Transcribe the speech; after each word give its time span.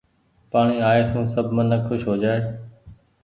پآڻيٚ 0.51 0.85
آئي 0.89 1.03
سون 1.09 1.25
سب 1.35 1.45
منک 1.55 1.81
کوس 1.87 2.01
هو 2.07 2.15
جآئي۔ 2.23 2.39